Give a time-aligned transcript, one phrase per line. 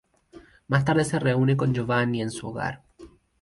[0.67, 2.81] Más tarde se reúne con Giovanni en su hogar.